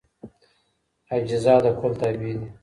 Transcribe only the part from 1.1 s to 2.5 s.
اجزا د کل تابع دي.